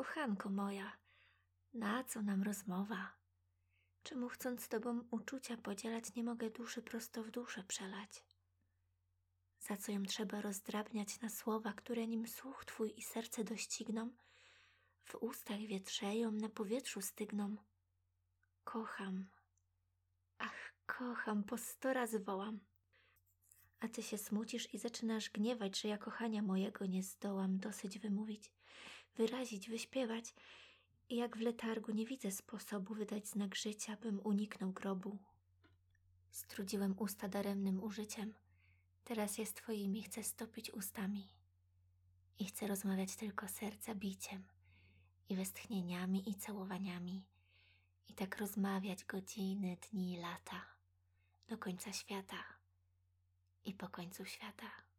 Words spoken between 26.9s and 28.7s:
zdołam dosyć wymówić,